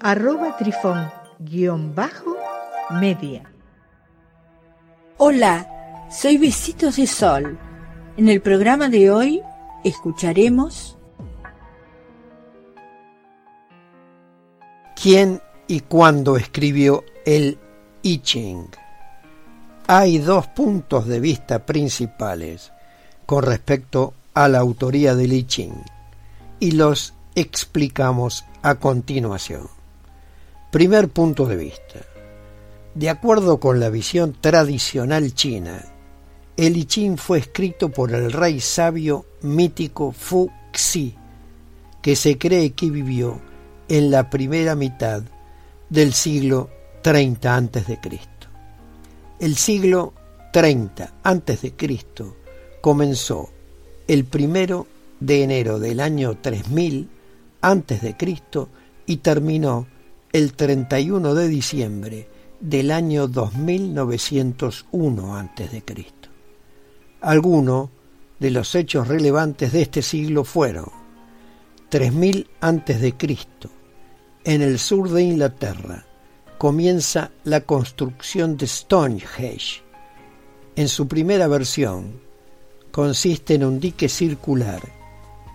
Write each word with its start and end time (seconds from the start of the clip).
arroba 0.00 0.56
trifón-media. 0.56 3.42
Hola, 5.18 6.06
soy 6.10 6.38
Besitos 6.38 6.96
de 6.96 7.06
Sol. 7.06 7.58
En 8.16 8.28
el 8.28 8.40
programa 8.40 8.88
de 8.88 9.10
hoy 9.10 9.42
escucharemos 9.84 10.96
¿Quién 15.00 15.40
y 15.66 15.80
cuándo 15.80 16.36
escribió 16.36 17.04
el 17.24 17.58
I 18.02 18.18
Ching? 18.18 18.66
Hay 19.86 20.18
dos 20.18 20.46
puntos 20.48 21.06
de 21.06 21.20
vista 21.20 21.64
principales 21.64 22.72
con 23.24 23.44
respecto 23.44 24.12
a 24.34 24.48
la 24.48 24.58
autoría 24.58 25.14
del 25.14 25.32
I 25.32 25.44
Ching 25.44 25.80
y 26.58 26.72
los 26.72 27.14
explicamos 27.34 28.44
a 28.62 28.74
continuación. 28.76 29.75
Primer 30.76 31.08
punto 31.08 31.46
de 31.46 31.56
vista. 31.56 32.00
De 32.94 33.08
acuerdo 33.08 33.58
con 33.58 33.80
la 33.80 33.88
visión 33.88 34.36
tradicional 34.38 35.32
china, 35.32 35.82
el 36.54 36.76
I 36.76 36.84
Ching 36.84 37.16
fue 37.16 37.38
escrito 37.38 37.88
por 37.90 38.12
el 38.12 38.30
rey 38.30 38.60
sabio 38.60 39.24
mítico 39.40 40.12
Fu 40.12 40.50
Xi, 40.72 41.14
que 42.02 42.14
se 42.14 42.36
cree 42.36 42.72
que 42.72 42.90
vivió 42.90 43.40
en 43.88 44.10
la 44.10 44.28
primera 44.28 44.74
mitad 44.74 45.22
del 45.88 46.12
siglo 46.12 46.68
30 47.00 47.56
antes 47.56 47.86
de 47.86 47.98
Cristo. 47.98 48.46
El 49.40 49.56
siglo 49.56 50.12
30 50.52 51.10
antes 51.22 51.62
de 51.62 51.72
Cristo 51.72 52.36
comenzó 52.82 53.48
el 54.06 54.26
primero 54.26 54.86
de 55.20 55.42
enero 55.42 55.78
del 55.78 56.00
año 56.00 56.36
3000 56.36 57.08
antes 57.62 58.02
de 58.02 58.14
Cristo 58.14 58.68
y 59.06 59.16
terminó 59.16 59.86
el 60.36 60.52
31 60.52 61.34
de 61.34 61.48
diciembre 61.48 62.28
del 62.60 62.90
año 62.90 63.26
2901 63.26 65.34
antes 65.34 65.72
de 65.72 65.82
Cristo. 65.82 66.28
Algunos 67.22 67.88
de 68.38 68.50
los 68.50 68.74
hechos 68.74 69.08
relevantes 69.08 69.72
de 69.72 69.80
este 69.80 70.02
siglo 70.02 70.44
fueron 70.44 70.90
3000 71.88 72.50
antes 72.60 73.00
de 73.00 73.16
Cristo. 73.16 73.70
En 74.44 74.60
el 74.60 74.78
sur 74.78 75.08
de 75.08 75.22
Inglaterra 75.22 76.04
comienza 76.58 77.30
la 77.44 77.62
construcción 77.62 78.58
de 78.58 78.66
Stonehenge. 78.66 79.82
En 80.74 80.88
su 80.88 81.08
primera 81.08 81.46
versión 81.46 82.20
consiste 82.90 83.54
en 83.54 83.64
un 83.64 83.80
dique 83.80 84.10
circular 84.10 84.82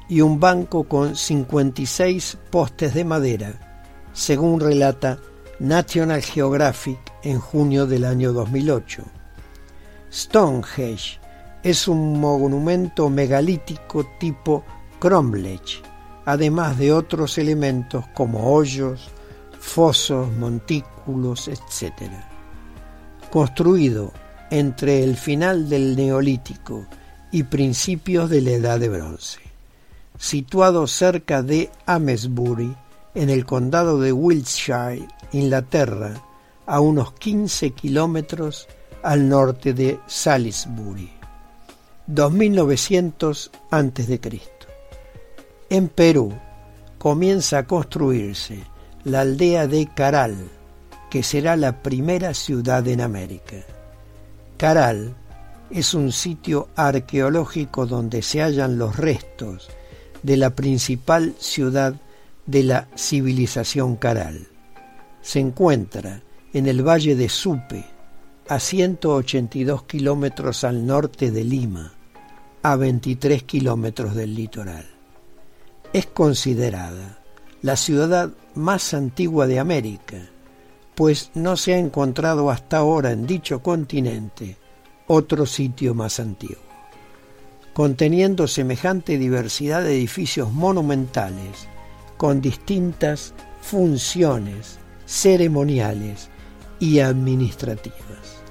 y 0.10 0.22
un 0.22 0.40
banco 0.40 0.86
con 0.86 1.16
56 1.16 2.40
postes 2.50 2.96
de 2.96 3.06
madera, 3.06 3.71
según 4.14 4.60
relata 4.60 5.18
National 5.60 6.22
Geographic 6.22 7.00
en 7.24 7.40
junio 7.40 7.86
del 7.86 8.06
año 8.06 8.34
2008. 8.34 9.04
Stonehenge 10.12 11.20
es 11.64 11.88
un 11.88 12.20
monumento 12.20 13.10
megalítico 13.10 14.06
tipo 14.20 14.64
cromlech, 15.00 15.84
además 16.26 16.78
de 16.78 16.92
otros 16.92 17.38
elementos 17.38 18.06
como 18.14 18.54
hoyos, 18.54 19.10
fosos, 19.60 20.32
montículos, 20.34 21.48
etc. 21.48 22.12
Construido 23.32 24.12
entre 24.50 25.04
el 25.04 25.16
final 25.16 25.70
del 25.70 25.96
Neolítico 25.96 26.86
y 27.32 27.44
principios 27.44 28.30
de 28.30 28.42
la 28.42 28.52
Edad 28.52 28.80
de 28.80 28.90
Bronce. 28.90 29.40
Situado 30.18 30.88
cerca 30.88 31.42
de 31.42 31.70
Amesbury, 31.86 32.76
en 33.16 33.30
el 33.30 33.46
condado 33.46 34.00
de 34.00 34.14
Wiltshire, 34.14 35.08
Inglaterra, 35.32 36.14
a 36.66 36.80
unos 36.80 37.14
15 37.14 37.72
kilómetros 37.72 38.68
al 39.04 39.28
norte 39.28 39.74
de 39.74 40.00
Salisbury. 40.08 41.12
2900 42.08 43.52
a.C. 43.70 44.42
En 45.70 45.88
Perú 45.88 46.34
comienza 46.98 47.60
a 47.60 47.68
construirse 47.68 48.64
la 49.04 49.22
aldea 49.22 49.68
de 49.68 49.88
Caral, 49.94 50.36
que 51.10 51.24
será 51.24 51.56
la 51.56 51.82
primera 51.82 52.34
ciudad 52.34 52.88
en 52.88 53.02
América. 53.02 53.58
Caral 54.58 55.16
es 55.70 55.94
un 55.94 56.12
sitio 56.12 56.70
arqueológico 56.76 57.86
donde 57.86 58.22
se 58.22 58.42
hallan 58.42 58.78
los 58.78 58.98
restos 58.98 59.70
de 60.22 60.38
la 60.38 60.52
principal 60.52 61.34
ciudad 61.40 61.96
de 62.46 62.64
la 62.64 62.88
civilización 62.96 63.96
Caral. 63.96 64.48
Se 65.22 65.40
encuentra 65.40 66.22
en 66.54 66.68
el 66.68 66.88
valle 66.88 67.16
de 67.16 67.30
Supe, 67.30 67.86
a 68.48 68.60
182 68.60 69.84
kilómetros 69.84 70.64
al 70.64 70.86
norte 70.86 71.32
de 71.32 71.44
Lima, 71.44 71.94
a 72.64 72.76
23 72.76 73.44
kilómetros 73.44 74.16
del 74.16 74.36
litoral. 74.36 74.86
Es 75.94 76.08
considerada 76.08 77.20
la 77.62 77.76
ciudad 77.76 78.32
más 78.56 78.94
antigua 78.94 79.48
de 79.48 79.60
América, 79.60 80.18
pues 80.96 81.32
no 81.34 81.56
se 81.56 81.74
ha 81.74 81.78
encontrado 81.78 82.50
hasta 82.50 82.78
ahora 82.78 83.12
en 83.12 83.26
dicho 83.26 83.62
continente 83.62 84.58
otro 85.08 85.46
sitio 85.46 85.94
más 85.94 86.20
antiguo. 86.20 86.58
Conteniendo 87.74 88.48
semejante 88.48 89.18
diversidad 89.18 89.84
de 89.84 89.96
edificios 89.96 90.52
monumentales 90.52 91.68
con 92.22 92.40
distintas 92.40 93.34
funciones 93.64 94.78
ceremoniales 95.08 96.30
y 96.80 97.00
administrativas. 97.00 98.44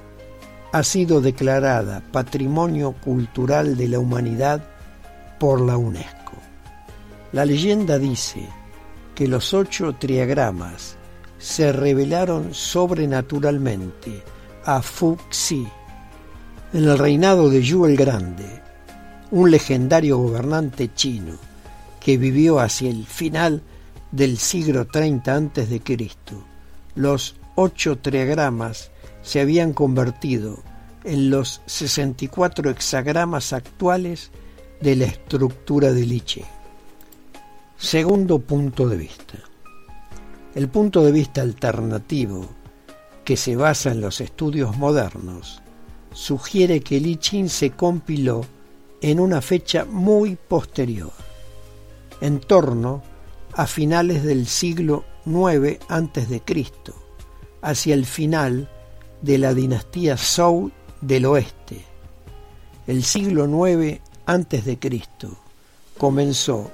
Ha 0.73 0.83
sido 0.83 1.21
declarada 1.21 2.03
Patrimonio 2.11 2.93
Cultural 3.01 3.77
de 3.77 3.87
la 3.87 3.99
Humanidad 3.99 4.61
por 5.39 5.61
la 5.61 5.77
UNESCO. 5.77 6.33
La 7.31 7.45
leyenda 7.45 7.97
dice 7.97 8.45
que 9.15 9.25
los 9.29 9.53
ocho 9.53 9.95
triagramas 9.97 10.97
se 11.37 11.71
revelaron 11.71 12.53
sobrenaturalmente 12.53 14.21
a 14.65 14.81
Fuxi 14.81 15.65
en 16.73 16.83
el 16.83 16.97
reinado 16.97 17.49
de 17.49 17.61
Yu 17.61 17.85
el 17.85 17.95
Grande, 17.95 18.61
un 19.31 19.49
legendario 19.49 20.17
gobernante 20.17 20.93
chino 20.93 21.50
que 22.01 22.17
vivió 22.17 22.59
hacia 22.59 22.89
el 22.89 23.05
final 23.05 23.61
del 24.11 24.37
siglo 24.37 24.87
30 24.87 25.35
a.C. 25.35 25.81
Los 26.95 27.35
ocho 27.55 27.97
triagramas 27.99 28.91
se 29.21 29.39
habían 29.39 29.71
convertido 29.71 30.61
en 31.03 31.29
los 31.29 31.61
64 31.65 32.69
hexagramas 32.69 33.53
actuales 33.53 34.31
de 34.81 34.95
la 34.95 35.05
estructura 35.05 35.93
de 35.93 36.05
Liche. 36.05 36.45
Segundo 37.77 38.39
punto 38.39 38.89
de 38.89 38.97
vista. 38.97 39.37
El 40.53 40.67
punto 40.67 41.03
de 41.03 41.11
vista 41.11 41.41
alternativo, 41.41 42.47
que 43.23 43.37
se 43.37 43.55
basa 43.55 43.91
en 43.91 44.01
los 44.01 44.21
estudios 44.21 44.77
modernos, 44.77 45.61
sugiere 46.13 46.81
que 46.81 46.97
el 46.97 47.05
I 47.05 47.15
Ching 47.15 47.49
se 47.49 47.71
compiló 47.71 48.45
en 49.01 49.19
una 49.19 49.41
fecha 49.41 49.85
muy 49.85 50.35
posterior, 50.35 51.11
en 52.21 52.39
torno 52.39 53.01
a 53.53 53.67
finales 53.67 54.23
del 54.23 54.47
siglo 54.47 55.03
IX 55.25 55.79
a.C., 55.89 56.41
hacia 57.61 57.93
el 57.93 58.05
final 58.05 58.69
de 59.21 59.37
la 59.37 59.53
dinastía 59.53 60.17
Zhou 60.17 60.71
del 61.01 61.25
oeste. 61.25 61.85
El 62.87 63.03
siglo 63.03 63.45
IX 63.45 63.99
a.C. 64.25 64.79
comenzó 65.97 66.71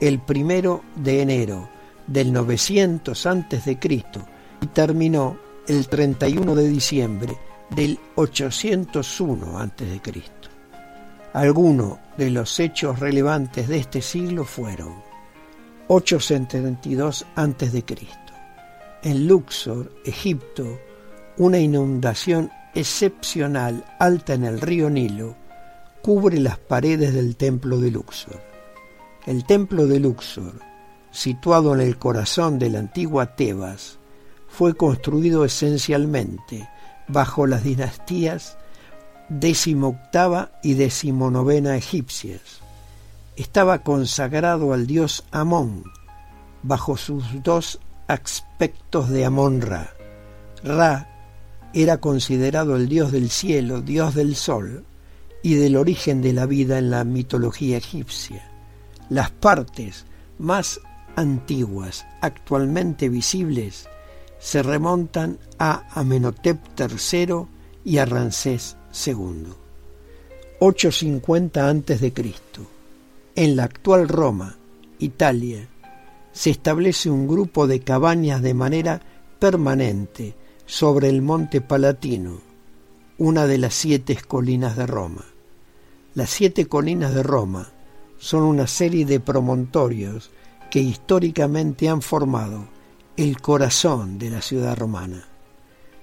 el 0.00 0.20
primero 0.20 0.82
de 0.96 1.22
enero 1.22 1.68
del 2.06 2.32
900 2.32 3.26
a.C. 3.26 3.78
y 4.60 4.66
terminó 4.68 5.38
el 5.66 5.88
31 5.88 6.54
de 6.54 6.68
diciembre 6.68 7.36
del 7.70 7.98
801 8.16 9.58
a.C. 9.58 10.00
Algunos 11.32 11.98
de 12.16 12.30
los 12.30 12.58
hechos 12.58 13.00
relevantes 13.00 13.68
de 13.68 13.76
este 13.76 14.00
siglo 14.00 14.44
fueron 14.44 14.94
872 15.88 17.26
a.C. 17.36 17.84
En 19.02 19.28
Luxor, 19.28 19.92
Egipto, 20.04 20.78
una 21.36 21.58
inundación 21.58 22.50
excepcional 22.74 23.84
alta 23.98 24.34
en 24.34 24.44
el 24.44 24.60
río 24.60 24.88
Nilo 24.88 25.36
cubre 26.02 26.40
las 26.40 26.58
paredes 26.58 27.12
del 27.12 27.36
templo 27.36 27.78
de 27.78 27.90
Luxor. 27.90 28.40
El 29.26 29.44
templo 29.44 29.86
de 29.86 30.00
Luxor, 30.00 30.60
situado 31.10 31.74
en 31.74 31.80
el 31.80 31.98
corazón 31.98 32.58
de 32.58 32.70
la 32.70 32.78
antigua 32.78 33.36
Tebas, 33.36 33.98
fue 34.48 34.74
construido 34.74 35.44
esencialmente 35.44 36.68
bajo 37.06 37.46
las 37.46 37.64
dinastías 37.64 38.56
decimoctava 39.28 40.50
y 40.62 40.74
decimonovena 40.74 41.76
egipcias. 41.76 42.60
Estaba 43.36 43.82
consagrado 43.82 44.72
al 44.72 44.86
dios 44.86 45.24
Amón, 45.30 45.84
bajo 46.62 46.96
sus 46.96 47.24
dos 47.42 47.78
aspectos 48.06 49.08
de 49.10 49.24
Amón-Ra. 49.24 49.94
Ra 50.64 51.08
era 51.72 51.98
considerado 51.98 52.76
el 52.76 52.88
dios 52.88 53.12
del 53.12 53.30
cielo, 53.30 53.82
dios 53.82 54.14
del 54.14 54.34
sol 54.34 54.84
y 55.42 55.54
del 55.54 55.76
origen 55.76 56.22
de 56.22 56.32
la 56.32 56.46
vida 56.46 56.78
en 56.78 56.90
la 56.90 57.04
mitología 57.04 57.76
egipcia. 57.76 58.50
Las 59.08 59.30
partes 59.30 60.04
más 60.38 60.80
antiguas 61.16 62.06
actualmente 62.20 63.08
visibles 63.08 63.88
se 64.38 64.62
remontan 64.62 65.38
a 65.58 65.84
Amenhotep 65.98 66.58
III 66.78 67.46
y 67.84 67.98
a 67.98 68.06
Ramsés 68.06 68.77
II. 69.06 69.46
850 70.60 71.68
a.C. 71.68 72.12
En 73.36 73.56
la 73.56 73.64
actual 73.64 74.08
Roma, 74.08 74.56
Italia, 74.98 75.68
se 76.32 76.50
establece 76.50 77.10
un 77.10 77.28
grupo 77.28 77.66
de 77.66 77.80
cabañas 77.80 78.42
de 78.42 78.54
manera 78.54 79.00
permanente 79.38 80.34
sobre 80.66 81.08
el 81.08 81.22
monte 81.22 81.60
Palatino, 81.60 82.40
una 83.18 83.46
de 83.46 83.58
las 83.58 83.74
siete 83.74 84.16
colinas 84.16 84.76
de 84.76 84.86
Roma. 84.86 85.24
Las 86.14 86.30
siete 86.30 86.66
colinas 86.66 87.14
de 87.14 87.22
Roma 87.22 87.70
son 88.18 88.42
una 88.42 88.66
serie 88.66 89.04
de 89.04 89.20
promontorios 89.20 90.30
que 90.70 90.80
históricamente 90.80 91.88
han 91.88 92.02
formado 92.02 92.68
el 93.16 93.40
corazón 93.40 94.18
de 94.18 94.30
la 94.30 94.42
ciudad 94.42 94.76
romana. 94.76 95.28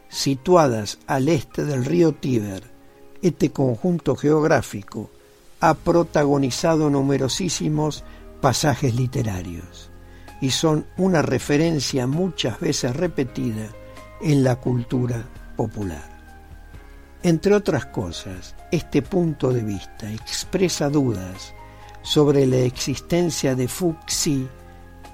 Situadas 0.09 0.99
al 1.07 1.29
este 1.29 1.65
del 1.65 1.85
río 1.85 2.13
Tíber, 2.13 2.75
este 3.27 3.51
conjunto 3.51 4.16
geográfico 4.16 5.10
ha 5.60 5.74
protagonizado 5.74 6.92
numerosísimos 6.92 8.04
pasajes 8.39 8.94
literarios 8.94 9.89
y 10.42 10.51
son 10.51 10.86
una 10.98 11.24
referencia 11.24 12.06
muchas 12.06 12.60
veces 12.60 12.95
repetida 12.95 13.69
en 14.22 14.44
la 14.44 14.57
cultura 14.57 15.25
popular. 15.56 16.07
Entre 17.24 17.56
otras 17.56 17.88
cosas, 17.88 18.56
este 18.72 19.01
punto 19.01 19.51
de 19.51 19.63
vista 19.63 20.12
expresa 20.12 20.89
dudas 20.89 21.56
sobre 22.04 22.45
la 22.45 22.57
existencia 22.57 23.56
de 23.56 23.68
Fuxi 23.68 24.48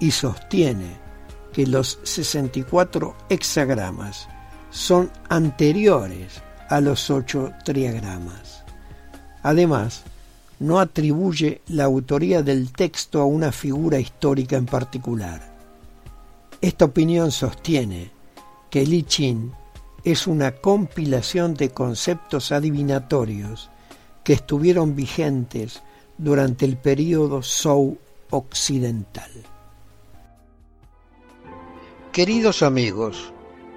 y 0.01 0.11
sostiene 0.11 0.97
que 1.53 1.65
los 1.65 1.99
64 2.03 3.15
hexagramas 3.29 4.27
son 4.69 5.09
anteriores 5.29 6.41
a 6.71 6.79
los 6.79 7.09
8 7.09 7.51
triagramas. 7.65 8.63
Además, 9.43 10.03
no 10.59 10.79
atribuye 10.79 11.61
la 11.67 11.83
autoría 11.83 12.43
del 12.43 12.71
texto 12.71 13.19
a 13.19 13.25
una 13.25 13.51
figura 13.51 13.99
histórica 13.99 14.55
en 14.55 14.67
particular. 14.67 15.51
Esta 16.61 16.85
opinión 16.85 17.31
sostiene 17.31 18.11
que 18.69 18.85
Li 18.85 19.03
Chin 19.03 19.51
es 20.05 20.27
una 20.27 20.51
compilación 20.51 21.55
de 21.55 21.71
conceptos 21.71 22.53
adivinatorios 22.53 23.69
que 24.23 24.33
estuvieron 24.33 24.95
vigentes 24.95 25.81
durante 26.17 26.63
el 26.63 26.77
período 26.77 27.41
Zhou 27.43 27.97
occidental. 28.29 29.31
Queridos 32.13 32.63
amigos, 32.63 33.33